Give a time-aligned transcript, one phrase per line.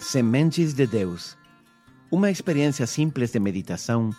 [0.00, 1.36] Sementes de Deus
[2.10, 4.10] uma experiência simples de meditação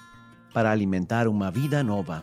[0.54, 2.22] para alimentar uma vida nova.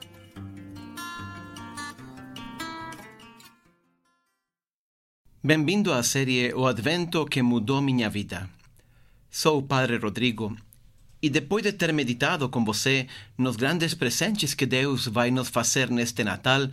[5.43, 8.49] Bem-vindo à série O Advento que mudou minha vida.
[9.29, 10.57] Sou o Padre Rodrigo
[11.21, 15.91] e depois de ter meditado com você nos grandes presentes que Deus vai nos fazer
[15.91, 16.69] neste Natal,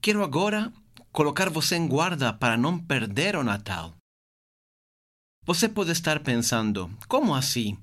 [0.00, 0.72] quero agora
[1.12, 4.01] colocar você em guarda para não perder o Natal.
[5.44, 7.76] Você pode estar pensando, como assim?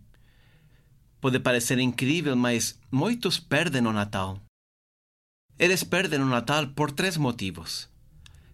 [1.19, 4.39] Pode parecer incrível, mas muitos perdem o Natal.
[5.57, 7.89] Eles perdem o Natal por três motivos.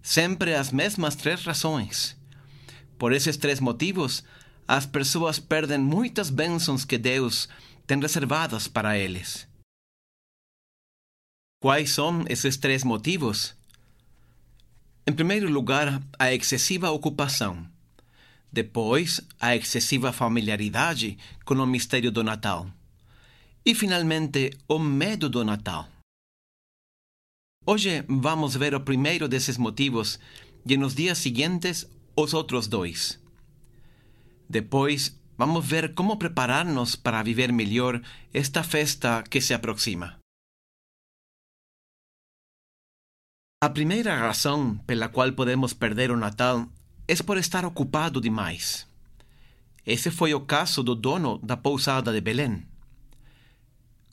[0.01, 2.17] Sempre as mesmas três razões.
[2.97, 4.23] Por esses três motivos,
[4.67, 7.47] as pessoas perdem muitas bênçãos que Deus
[7.85, 9.47] tem reservadas para eles.
[11.61, 13.55] Quais são esses três motivos?
[15.05, 17.74] Em primeiro lugar, a excessiva ocupação.
[18.55, 22.71] Depois, a excessiva familiaridade com o mistério do Natal.
[23.65, 25.89] E, finalmente, o medo do Natal.
[27.65, 30.17] Hoje vamos ver o primeiro desses motivos
[30.65, 33.19] e nos dias seguintes os outros dois.
[34.47, 38.01] Depois, vamos ver como preparar-nos para viver melhor
[38.33, 40.17] esta festa que se aproxima.
[43.61, 46.69] A primeira razão pela qual podemos perder o Natal
[47.07, 48.87] é por estar ocupado demais.
[49.85, 52.65] Esse foi o caso do dono da pousada de Belém.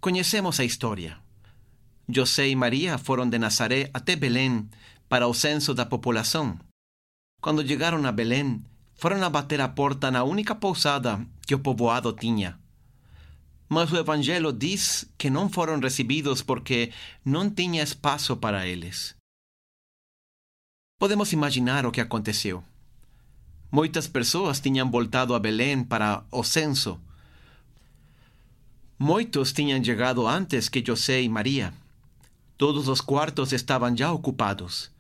[0.01, 1.17] Conhecemos a história.
[2.09, 4.69] José e Maria foram de Nazaré até Belém
[5.09, 6.59] para o censo da população.
[7.41, 8.63] Quando chegaram a Belém,
[8.95, 12.59] foram a bater a porta na única pousada que o povoado tinha.
[13.69, 16.93] Mas o Evangelho diz que não foram recebidos porque
[17.25, 19.17] não tinha espaço para eles.
[20.99, 22.63] Podemos imaginar o que aconteceu.
[23.73, 27.01] Muitas pessoas tinham voltado a Belém para o censo.
[28.99, 31.73] Muitos tinham chegado antes que José e Maria.
[32.59, 34.91] Todos os quartos estavam já ocupados.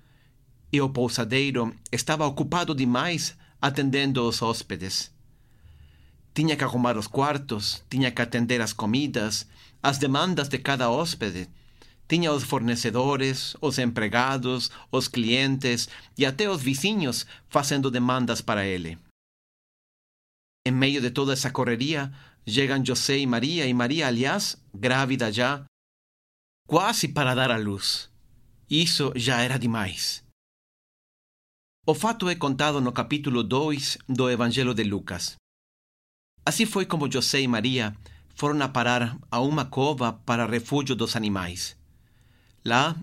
[0.72, 5.12] E o pousadeiro estava ocupado demais atendendo os hóspedes.
[6.32, 9.46] Tinha que arrumar os quartos, tinha que atender as comidas,
[9.82, 11.46] as demandas de cada hóspede
[12.12, 18.98] tinha os fornecedores, os empregados, os clientes e até os vizinhos fazendo demandas para ele.
[20.66, 22.12] Em meio de toda essa correria,
[22.46, 25.64] chegam José e Maria, e Maria, aliás, grávida já,
[26.68, 28.10] quase para dar à luz.
[28.68, 30.22] Isso já era demais.
[31.86, 35.36] O fato é contado no capítulo 2 do Evangelho de Lucas.
[36.44, 37.96] Assim foi como José e Maria
[38.34, 41.80] foram a parar a uma cova para refúgio dos animais.
[42.64, 42.96] Lá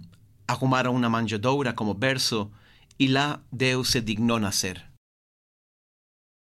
[0.48, 2.50] arrumaram uma manjedoura como berço
[2.98, 4.84] e lá Deus se dignou nascer.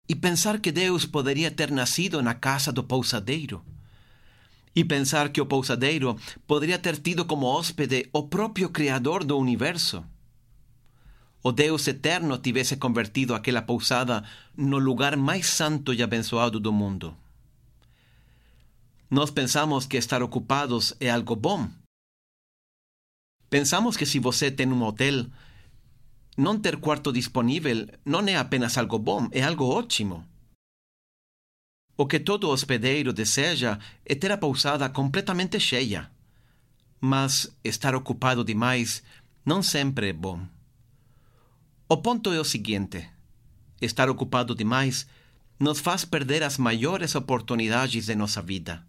[0.09, 3.63] E pensar que Deus poderia ter nascido na casa do pousadeiro.
[4.73, 10.05] E pensar que o pousadeiro poderia ter tido como hóspede o próprio Criador do universo.
[11.43, 14.23] O Deus eterno tivesse convertido aquela pousada
[14.55, 17.15] no lugar mais santo e abençoado do mundo.
[19.09, 21.69] Nós pensamos que estar ocupados é algo bom,
[23.49, 25.25] Pensamos que se você tem um hotel,
[26.37, 30.25] não ter quarto disponível não é apenas algo bom, é algo ótimo.
[31.95, 36.11] O que todo hospedeiro deseja é ter a pousada completamente cheia.
[36.99, 39.01] Mas estar ocupado demais
[39.45, 40.45] não sempre é bom.
[41.89, 43.09] O ponto é o seguinte:
[43.81, 45.07] estar ocupado demais
[45.59, 48.85] nos faz perder as maiores oportunidades de nossa vida.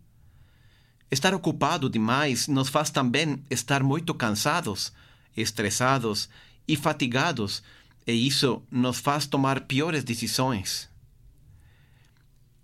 [1.11, 4.93] Estar ocupado demais nos faz também estar muito cansados,
[5.37, 6.29] estressados
[6.67, 7.63] e fatigados,
[8.07, 10.89] e isso nos faz tomar piores decisões.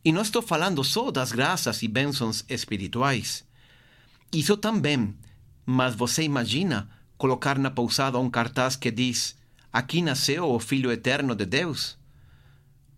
[0.04, 3.44] E não estou falando só das graças e bênçãos espirituais.
[4.30, 5.16] Isso também,
[5.64, 9.34] mas você imagina colocar na pousada um cartaz que diz:
[9.72, 11.96] Aqui nasceu o Filho Eterno de Deus?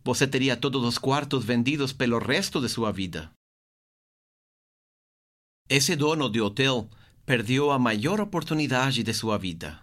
[0.04, 3.30] Você teria todos os quartos vendidos pelo resto de sua vida.
[5.68, 6.88] Esse dono de hotel
[7.24, 9.80] perdeu a maior oportunidade de sua vida.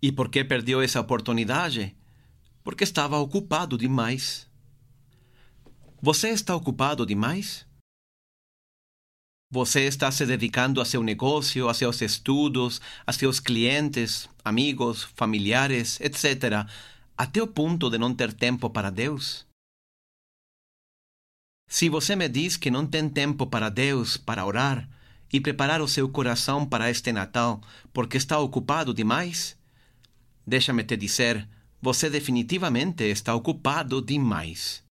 [0.00, 1.94] E por que perdeu essa oportunidade?
[2.62, 4.48] Porque estava ocupado demais.
[6.00, 7.66] Você está ocupado demais?
[9.50, 16.00] Você está se dedicando a seu negócio, a seus estudos, a seus clientes, amigos, familiares,
[16.00, 16.66] etc.,
[17.16, 19.46] até o ponto de não ter tempo para Deus?
[21.66, 24.88] Se você me diz que não tem tempo para Deus, para orar
[25.32, 27.60] e preparar o seu coração para este Natal
[27.92, 29.56] porque está ocupado demais,
[30.46, 31.48] deixa-me te dizer,
[31.82, 34.84] você definitivamente está ocupado demais.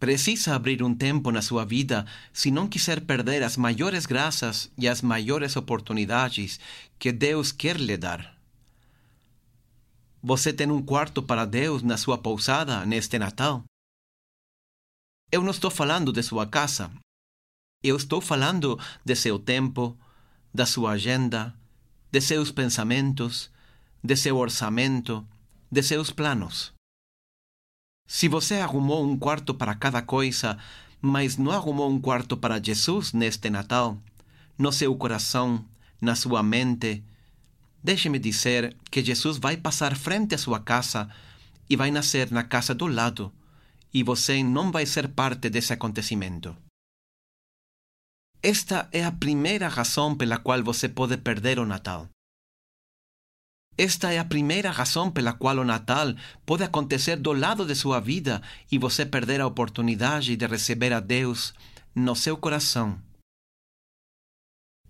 [0.00, 4.86] Precisa abrir um tempo na sua vida se não quiser perder as maiores graças e
[4.86, 6.60] as maiores oportunidades
[6.98, 8.38] que Deus quer lhe dar.
[10.22, 13.64] Você tem um quarto para Deus na sua pousada neste Natal?
[15.30, 16.90] Eu não estou falando de sua casa.
[17.84, 19.94] Eu estou falando de seu tempo,
[20.54, 21.54] da sua agenda,
[22.10, 23.50] de seus pensamentos,
[24.02, 25.26] de seu orçamento,
[25.70, 26.72] de seus planos.
[28.08, 30.56] Se você arrumou um quarto para cada coisa,
[30.98, 33.98] mas não arrumou um quarto para Jesus neste Natal,
[34.56, 35.62] no seu coração,
[36.00, 37.04] na sua mente,
[37.84, 41.06] deixe-me dizer que Jesus vai passar frente à sua casa
[41.68, 43.30] e vai nascer na casa do lado,
[43.92, 46.56] e você não vai ser parte desse acontecimento.
[48.42, 52.08] Esta é a primeira razão pela qual você pode perder o Natal.
[53.76, 56.14] Esta é a primeira razão pela qual o Natal
[56.44, 61.00] pode acontecer do lado de sua vida e você perder a oportunidade de receber a
[61.00, 61.54] Deus
[61.94, 63.00] no seu coração.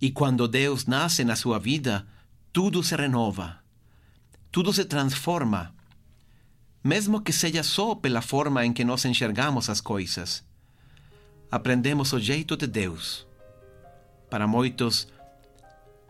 [0.01, 2.07] E quando Deus nasce na sua vida,
[2.51, 3.63] tudo se renova,
[4.51, 5.75] tudo se transforma,
[6.83, 10.43] mesmo que seja só pela forma em que nós enxergamos as coisas.
[11.51, 13.27] Aprendemos o jeito de Deus.
[14.29, 15.07] Para muitos,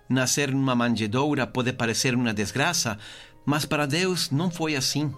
[0.10, 2.98] Nascer numa manjedoura pode parecer uma desgraça,
[3.46, 5.14] mas para Deus não foi assim.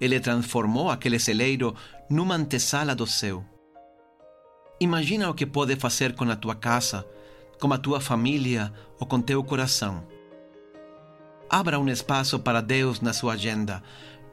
[0.00, 1.76] Ele transformou aquele celeiro
[2.08, 3.44] numa antessala do céu.
[4.80, 7.06] Imagina o que pode fazer com a tua casa,
[7.60, 10.06] com a tua família ou com teu coração.
[11.50, 13.82] Abra um espaço para Deus na sua agenda.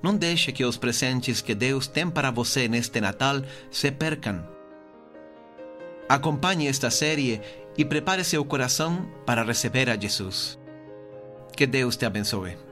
[0.01, 3.41] Não deixe que os presentes que Deus tem para você neste Natal
[3.71, 4.47] se percam.
[6.07, 7.41] Acompanhe esta série
[7.77, 10.57] e prepare seu coração para receber a Jesus.
[11.55, 12.66] Que Deus te abençoe.